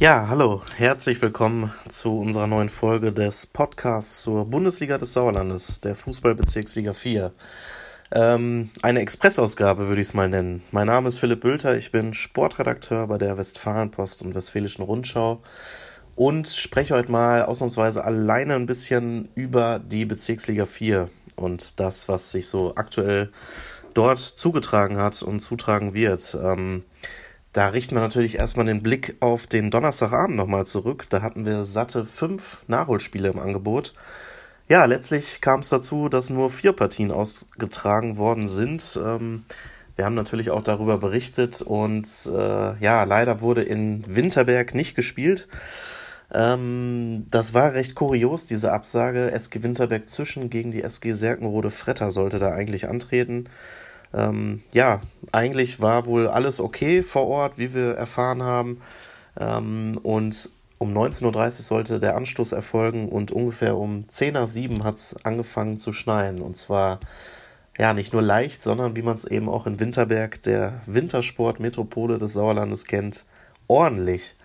[0.00, 5.94] Ja, hallo, herzlich willkommen zu unserer neuen Folge des Podcasts zur Bundesliga des Sauerlandes, der
[5.94, 7.32] Fußballbezirksliga 4.
[8.10, 10.64] Ähm, eine Expressausgabe würde ich es mal nennen.
[10.72, 15.40] Mein Name ist Philipp Bülter, ich bin Sportredakteur bei der Westfalenpost und Westfälischen Rundschau
[16.16, 22.32] und spreche heute mal ausnahmsweise alleine ein bisschen über die Bezirksliga 4 und das, was
[22.32, 23.30] sich so aktuell
[23.94, 26.36] dort zugetragen hat und zutragen wird.
[26.42, 26.82] Ähm,
[27.54, 31.06] da richten wir natürlich erstmal den Blick auf den Donnerstagabend nochmal zurück.
[31.08, 33.94] Da hatten wir satte fünf Nachholspiele im Angebot.
[34.68, 38.98] Ja, letztlich kam es dazu, dass nur vier Partien ausgetragen worden sind.
[39.00, 39.44] Ähm,
[39.94, 45.46] wir haben natürlich auch darüber berichtet und äh, ja, leider wurde in Winterberg nicht gespielt.
[46.32, 49.30] Ähm, das war recht kurios, diese Absage.
[49.30, 53.48] SG Winterberg zwischen gegen die SG Serkenrode Fretter sollte da eigentlich antreten.
[54.14, 55.00] Ähm, ja,
[55.32, 58.80] eigentlich war wohl alles okay vor Ort, wie wir erfahren haben.
[59.38, 64.84] Ähm, und um 19.30 Uhr sollte der Anstoß erfolgen und ungefähr um 10 nach 7
[64.84, 66.40] hat es angefangen zu schneien.
[66.40, 67.00] Und zwar
[67.78, 72.34] ja nicht nur leicht, sondern wie man es eben auch in Winterberg, der Wintersportmetropole des
[72.34, 73.24] Sauerlandes kennt,
[73.66, 74.36] ordentlich.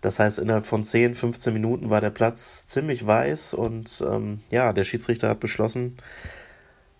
[0.00, 4.72] Das heißt, innerhalb von 10, 15 Minuten war der Platz ziemlich weiß und ähm, ja,
[4.72, 5.96] der Schiedsrichter hat beschlossen,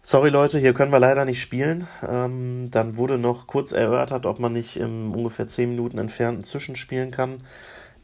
[0.05, 1.87] Sorry Leute, hier können wir leider nicht spielen.
[2.05, 6.75] Ähm, dann wurde noch kurz erörtert, ob man nicht im ungefähr 10 Minuten entfernten Zwischen
[6.75, 7.45] spielen kann.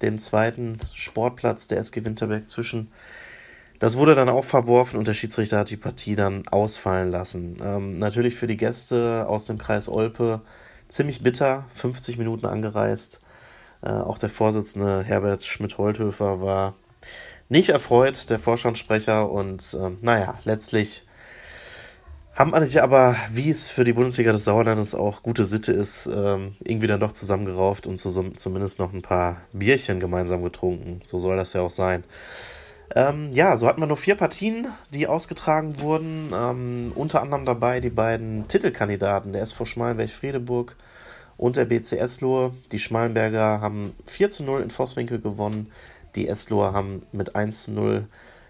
[0.00, 2.92] Den zweiten Sportplatz der SG Winterberg Zwischen.
[3.80, 7.56] Das wurde dann auch verworfen und der Schiedsrichter hat die Partie dann ausfallen lassen.
[7.64, 10.42] Ähm, natürlich für die Gäste aus dem Kreis Olpe
[10.86, 13.20] ziemlich bitter, 50 Minuten angereist.
[13.82, 16.74] Äh, auch der Vorsitzende Herbert Schmidt-Holthöfer war
[17.48, 19.28] nicht erfreut, der Vorstandssprecher.
[19.28, 21.02] Und äh, naja, letztlich
[22.38, 26.54] haben sich aber, wie es für die Bundesliga des Sauerlandes auch gute Sitte ist, ähm,
[26.62, 31.00] irgendwie dann doch zusammengerauft und zumindest noch ein paar Bierchen gemeinsam getrunken.
[31.02, 32.04] So soll das ja auch sein.
[32.94, 36.32] Ähm, ja, so hatten wir nur vier Partien, die ausgetragen wurden.
[36.32, 40.76] Ähm, unter anderem dabei die beiden Titelkandidaten, der SV Schmalenberg-Friedeburg
[41.36, 42.52] und der BC Eslohe.
[42.70, 45.72] Die Schmalenberger haben 4 zu 0 in Vosswinkel gewonnen.
[46.14, 48.06] Die Esloher haben mit 1 zu 0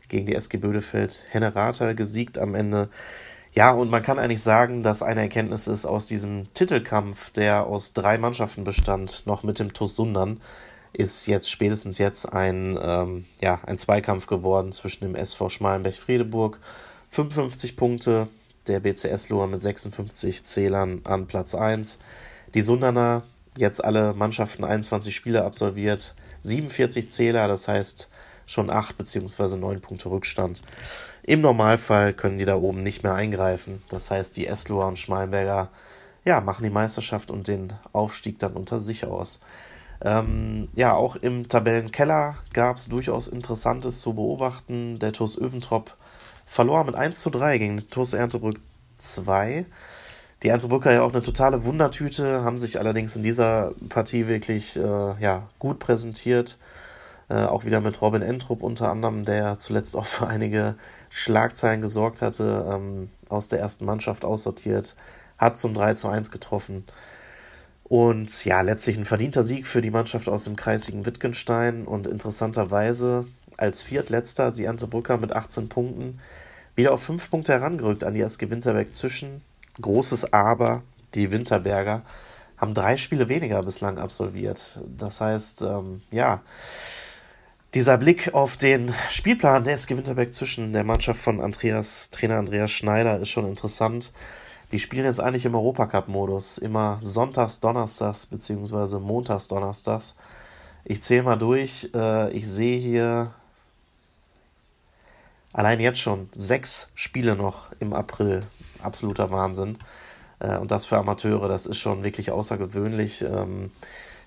[0.09, 1.53] gegen die SG Bödefeld Henne
[1.94, 2.91] gesiegt am Ende.
[3.53, 7.92] Ja, und man kann eigentlich sagen, dass eine Erkenntnis ist aus diesem Titelkampf, der aus
[7.92, 10.41] drei Mannschaften bestand, noch mit dem TuS Sundern,
[10.92, 16.60] ist jetzt spätestens jetzt ein, ähm, ja, ein Zweikampf geworden zwischen dem SV Schmalenberg-Friedeburg,
[17.10, 18.28] 55 Punkte,
[18.66, 21.98] der BCS Lohr mit 56 Zählern an Platz 1.
[22.54, 23.22] Die Sundaner,
[23.56, 28.08] jetzt alle Mannschaften 21 Spiele absolviert, 47 Zähler, das heißt
[28.48, 29.56] schon 8 bzw.
[29.56, 30.62] 9 Punkte Rückstand.
[31.22, 33.82] Im Normalfall können die da oben nicht mehr eingreifen.
[33.91, 35.69] Das heißt, die Esloer und Schmalenberger
[36.25, 39.41] ja, machen die Meisterschaft und den Aufstieg dann unter sich aus.
[40.00, 44.98] Ähm, ja, auch im Tabellenkeller gab es durchaus Interessantes zu beobachten.
[44.98, 45.97] Der TuS Öventrop
[46.47, 48.58] verlor mit 1 zu 3 gegen den TuS Erntebrück
[48.97, 49.66] 2.
[50.42, 54.81] Die Erntebrücker ja auch eine totale Wundertüte, haben sich allerdings in dieser Partie wirklich äh,
[55.20, 56.58] ja, gut präsentiert.
[57.28, 60.77] Äh, auch wieder mit Robin Entrup unter anderem, der zuletzt auch für einige
[61.11, 64.97] Schlagzeilen gesorgt hatte, ähm, aus der ersten Mannschaft aussortiert,
[65.37, 66.84] hat zum 3 zu 1 getroffen.
[67.84, 73.27] Und ja, letztlich ein verdienter Sieg für die Mannschaft aus dem kreisigen Wittgenstein und interessanterweise
[73.56, 76.21] als Viertletzter die Brücker mit 18 Punkten
[76.75, 79.43] wieder auf 5 Punkte herangerückt an die SG Winterberg zwischen.
[79.81, 80.83] Großes Aber,
[81.15, 82.03] die Winterberger
[82.56, 84.81] haben drei Spiele weniger bislang absolviert.
[84.97, 86.43] Das heißt, ähm, ja,
[87.75, 92.71] dieser Blick auf den Spielplan der SG Winterberg zwischen der Mannschaft von Andreas, Trainer Andreas
[92.71, 94.12] Schneider ist schon interessant.
[94.73, 100.15] Die spielen jetzt eigentlich im Europacup-Modus, immer sonntags, donnerstags beziehungsweise montags, donnerstags.
[100.84, 101.91] Ich zähle mal durch.
[101.95, 103.34] Äh, ich sehe hier
[105.53, 108.41] allein jetzt schon sechs Spiele noch im April.
[108.83, 109.79] Absoluter Wahnsinn.
[110.39, 113.25] Äh, und das für Amateure, das ist schon wirklich außergewöhnlich.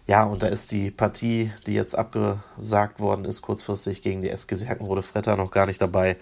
[0.08, 4.56] Ja, und da ist die Partie, die jetzt abgesagt worden ist, kurzfristig gegen die SG
[4.56, 6.18] Serkenrode Fretter noch gar nicht dabei.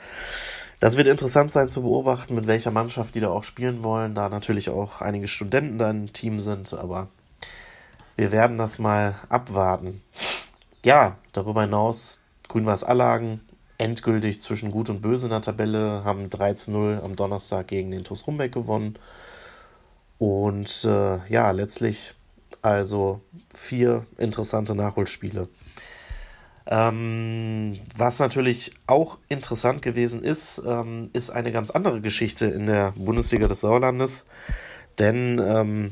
[0.79, 4.29] Das wird interessant sein zu beobachten, mit welcher Mannschaft die da auch spielen wollen, da
[4.29, 7.07] natürlich auch einige Studenten da im Team sind, aber
[8.15, 10.01] wir werden das mal abwarten.
[10.83, 13.41] Ja, darüber hinaus, Grün-Weiß Allagen
[13.77, 17.91] endgültig zwischen Gut und Böse in der Tabelle, haben 3 zu 0 am Donnerstag gegen
[17.91, 18.99] den TuS Rumbeck gewonnen.
[20.17, 22.13] Und äh, ja, letztlich
[22.61, 23.21] also
[23.53, 25.47] vier interessante Nachholspiele.
[26.71, 32.91] Ähm, was natürlich auch interessant gewesen ist, ähm, ist eine ganz andere Geschichte in der
[32.91, 34.25] Bundesliga des Sauerlandes.
[34.99, 35.91] Denn ähm,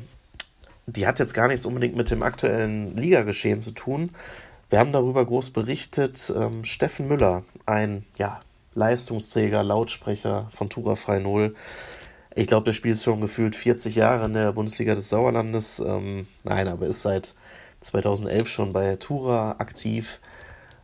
[0.85, 4.11] die hat jetzt gar nichts unbedingt mit dem aktuellen Ligageschehen zu tun.
[4.69, 6.31] Wir haben darüber groß berichtet.
[6.35, 8.39] Ähm, Steffen Müller, ein ja,
[8.75, 11.55] Leistungsträger, Lautsprecher von Tura Frei Null.
[12.37, 15.79] Ich glaube, der spielt schon gefühlt 40 Jahre in der Bundesliga des Sauerlandes.
[15.79, 17.33] Ähm, nein, aber ist seit
[17.81, 20.19] 2011 schon bei Tura aktiv.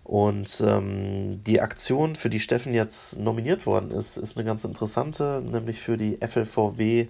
[0.03, 5.43] Und ähm, die Aktion, für die Steffen jetzt nominiert worden ist, ist eine ganz interessante,
[5.45, 7.05] nämlich für die FLVW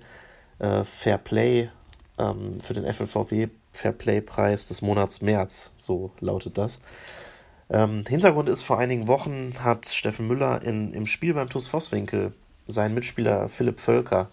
[0.60, 1.70] äh, Fair Play,
[2.18, 6.82] ähm, für den FLVW Fair Play Preis des Monats März, so lautet das.
[7.70, 12.34] Ähm, Hintergrund ist, vor einigen Wochen hat Steffen Müller in, im Spiel beim TuS Vosswinkel
[12.68, 14.30] seinen Mitspieler Philipp Völker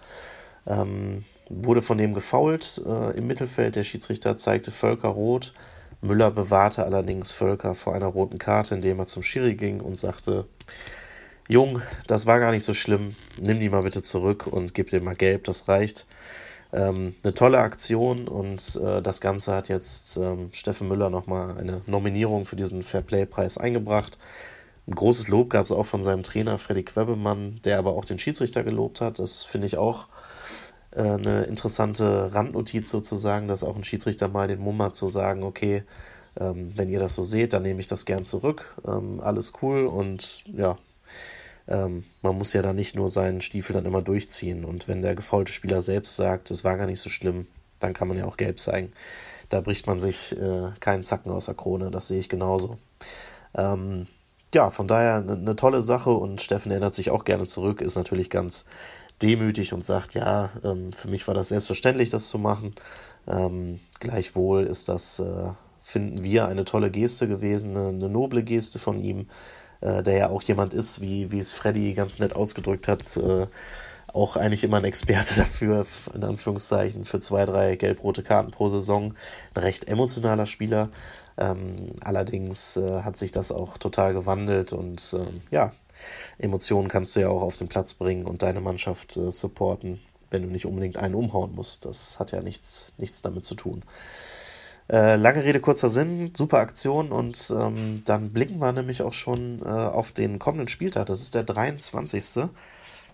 [0.67, 3.77] ähm, wurde von dem gefault äh, im Mittelfeld.
[3.77, 5.53] Der Schiedsrichter zeigte Völker rot.
[6.01, 10.47] Müller bewahrte allerdings Völker vor einer roten Karte, indem er zum Schiri ging und sagte,
[11.49, 15.01] Jung, das war gar nicht so schlimm, nimm die mal bitte zurück und gib dir
[15.01, 16.07] mal gelb, das reicht.
[16.73, 21.83] Ähm, eine tolle Aktion und äh, das Ganze hat jetzt ähm, Steffen Müller nochmal eine
[21.87, 24.17] Nominierung für diesen Fairplay-Preis eingebracht.
[24.91, 28.19] Ein großes Lob gab es auch von seinem Trainer Freddy Quebemann, der aber auch den
[28.19, 29.21] Schiedsrichter gelobt hat.
[29.21, 30.09] Das finde ich auch
[30.91, 35.45] äh, eine interessante Randnotiz sozusagen, dass auch ein Schiedsrichter mal den Mumm hat zu sagen,
[35.45, 35.85] okay,
[36.41, 38.77] ähm, wenn ihr das so seht, dann nehme ich das gern zurück.
[38.85, 40.77] Ähm, alles cool und ja,
[41.69, 44.65] ähm, man muss ja da nicht nur seinen Stiefel dann immer durchziehen.
[44.65, 47.47] Und wenn der gefaulte Spieler selbst sagt, es war gar nicht so schlimm,
[47.79, 48.91] dann kann man ja auch gelb zeigen.
[49.51, 52.79] Da bricht man sich äh, keinen Zacken aus der Krone, das sehe ich genauso.
[53.55, 54.09] Ähm,
[54.55, 57.97] ja, von daher eine, eine tolle Sache und Steffen erinnert sich auch gerne zurück, ist
[57.97, 58.67] natürlich ganz
[59.23, 62.75] demütig und sagt, ja, ähm, für mich war das selbstverständlich, das zu machen.
[63.29, 65.53] Ähm, gleichwohl ist das, äh,
[65.83, 69.29] finden wir, eine tolle Geste gewesen, eine, eine noble Geste von ihm,
[69.81, 73.47] äh, der ja auch jemand ist, wie, wie es Freddy ganz nett ausgedrückt hat, äh,
[74.13, 79.15] auch eigentlich immer ein Experte dafür, in Anführungszeichen, für zwei, drei gelb-rote Karten pro Saison.
[79.55, 80.91] Ein recht emotionaler Spieler.
[81.39, 85.73] Ähm, allerdings äh, hat sich das auch total gewandelt und ähm, ja,
[86.39, 90.43] Emotionen kannst du ja auch auf den Platz bringen und deine Mannschaft äh, supporten, wenn
[90.43, 91.87] du nicht unbedingt einen umhauen musst.
[91.87, 93.85] Das hat ja nichts, nichts damit zu tun.
[94.91, 99.63] Äh, lange Rede, kurzer Sinn, super Aktion und ähm, dann blicken wir nämlich auch schon
[99.63, 101.07] äh, auf den kommenden Spieltag.
[101.07, 102.49] Das ist der 23.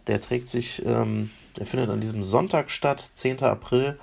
[0.06, 3.42] Der trägt sich, ähm, der findet an diesem Sonntag statt, 10.
[3.42, 3.98] April.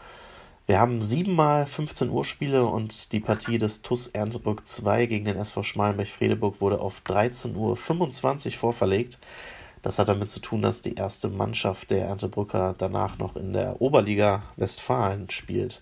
[0.65, 5.37] Wir haben siebenmal 15 Uhr Spiele und die Partie des TUS Erntebrück 2 gegen den
[5.37, 9.19] SV Schmalenberg-Fredeburg wurde auf 13.25 Uhr vorverlegt.
[9.81, 13.81] Das hat damit zu tun, dass die erste Mannschaft der Erntebrücker danach noch in der
[13.81, 15.81] Oberliga Westfalen spielt.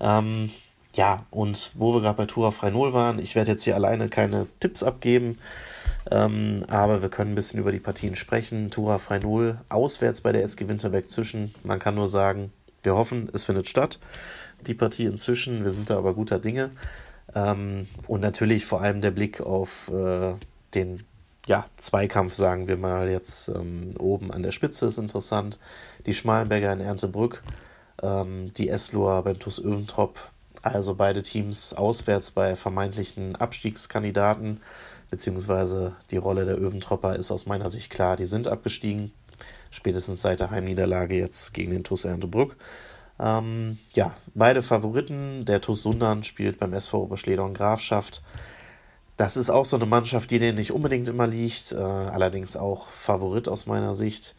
[0.00, 0.50] Ähm,
[0.94, 4.08] ja, und wo wir gerade bei Tura Frei Null waren, ich werde jetzt hier alleine
[4.08, 5.38] keine Tipps abgeben,
[6.10, 8.70] ähm, aber wir können ein bisschen über die Partien sprechen.
[8.70, 11.54] Tura Frei Null, auswärts bei der SG Winterberg zwischen.
[11.62, 12.52] Man kann nur sagen,
[12.82, 13.98] wir hoffen, es findet statt,
[14.66, 15.64] die Partie inzwischen.
[15.64, 16.70] Wir sind da aber guter Dinge.
[17.34, 20.34] Ähm, und natürlich vor allem der Blick auf äh,
[20.74, 21.04] den
[21.46, 25.58] ja, Zweikampf, sagen wir mal, jetzt ähm, oben an der Spitze ist interessant.
[26.06, 27.42] Die Schmalenberger in Erntebrück,
[28.02, 30.18] ähm, die Esloer beim TuS Öventrop.
[30.62, 34.60] Also beide Teams auswärts bei vermeintlichen Abstiegskandidaten,
[35.12, 39.12] beziehungsweise die Rolle der Öventropper ist aus meiner Sicht klar, die sind abgestiegen
[39.70, 42.56] spätestens seit der Heimniederlage jetzt gegen den TuS Erntebrück.
[43.18, 45.44] Ähm, ja, beide Favoriten.
[45.44, 48.22] Der TuS Sundern spielt beim SV Oberschledorn Grafschaft.
[49.16, 52.88] Das ist auch so eine Mannschaft, die denen nicht unbedingt immer liegt, äh, allerdings auch
[52.88, 54.34] Favorit aus meiner Sicht.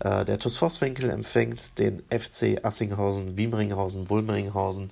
[0.00, 4.90] Äh, der TuS Vosswinkel empfängt den FC Assinghausen, Wiemringhausen, Wulmeringhausen.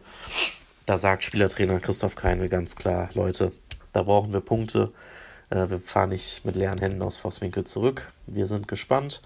[0.86, 3.52] Da sagt Spielertrainer Christoph Keinl ganz klar, Leute,
[3.92, 4.92] da brauchen wir Punkte.
[5.54, 8.12] Äh, wir fahren nicht mit leeren Händen aus Vosswinkel zurück.
[8.26, 9.22] Wir sind gespannt.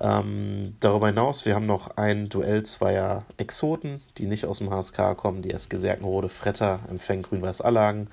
[0.00, 5.16] Ähm, darüber hinaus, wir haben noch ein Duell zweier Exoten, die nicht aus dem HSK
[5.16, 5.42] kommen.
[5.42, 8.08] Die SG Serkenrode Fretter empfängt Grün-Weiß Allagen.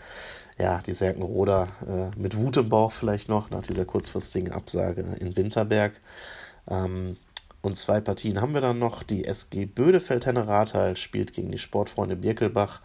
[0.57, 5.37] Ja, die Serkenroder äh, mit Wut im Bauch vielleicht noch nach dieser kurzfristigen Absage in
[5.37, 5.93] Winterberg.
[6.69, 7.15] Ähm,
[7.61, 9.03] und zwei Partien haben wir dann noch.
[9.03, 12.81] Die SG Bödefeld-Henne-Rathal spielt gegen die Sportfreunde Birkelbach.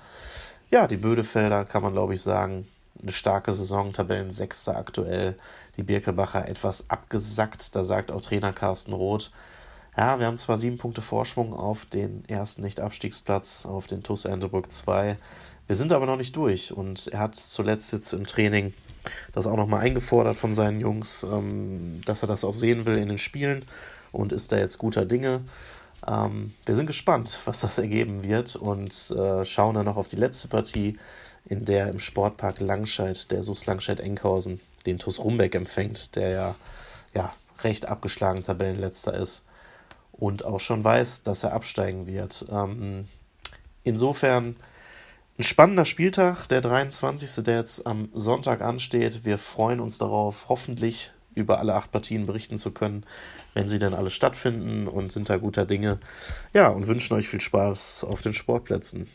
[0.71, 2.67] Ja, die Bödefelder kann man glaube ich sagen,
[3.01, 5.37] eine starke Saison, Tabellensechster aktuell.
[5.77, 9.31] Die Birkelbacher etwas abgesackt, da sagt auch Trainer Carsten Roth,
[9.97, 14.73] ja, wir haben zwar sieben Punkte Vorsprung auf den ersten Nicht-Abstiegsplatz, auf den TuS Endebrück
[14.73, 15.17] 2.
[15.69, 18.75] Wir sind aber noch nicht durch und er hat zuletzt jetzt im Training
[19.33, 23.09] das auch nochmal eingefordert von seinen Jungs, ähm, dass er das auch sehen will in
[23.09, 23.65] den Spielen
[24.11, 25.43] und ist da jetzt guter Dinge.
[26.07, 30.17] Ähm, wir sind gespannt, was das ergeben wird und äh, schauen dann noch auf die
[30.17, 30.99] letzte Partie
[31.45, 36.55] in der im Sportpark Langscheid der SUS Langscheid-Enkhausen den TuS Rumbeck empfängt, der ja,
[37.15, 37.33] ja
[37.63, 39.45] recht abgeschlagen Tabellenletzter ist
[40.13, 42.47] und auch schon weiß, dass er absteigen wird.
[42.51, 43.09] Ähm,
[43.83, 44.57] insofern
[45.39, 49.25] ein spannender Spieltag, der 23., der jetzt am Sonntag ansteht.
[49.25, 53.05] Wir freuen uns darauf, hoffentlich über alle acht Partien berichten zu können,
[53.55, 55.99] wenn sie dann alle stattfinden und sind da guter Dinge.
[56.53, 59.09] Ja, und wünschen euch viel Spaß auf den Sportplätzen.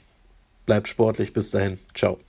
[0.70, 1.80] Bleibt sportlich, bis dahin.
[1.96, 2.20] Ciao.